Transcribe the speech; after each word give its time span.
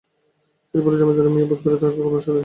শ্রীপুরের 0.67 0.99
জমিদারের 0.99 1.33
মেয়ে 1.33 1.47
বোধ 1.49 1.59
করি 1.63 1.73
তাহাকে 1.73 1.95
কুপরামর্শ 1.95 2.25
দিয়া 2.25 2.33
থাকিবে। 2.33 2.39